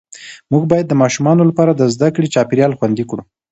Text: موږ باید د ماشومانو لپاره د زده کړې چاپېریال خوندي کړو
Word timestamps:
موږ 0.51 0.63
باید 0.71 0.85
د 0.89 0.93
ماشومانو 1.01 1.47
لپاره 1.49 1.71
د 1.75 1.81
زده 1.95 2.09
کړې 2.15 2.31
چاپېریال 2.35 2.71
خوندي 2.77 3.03
کړو 3.09 3.23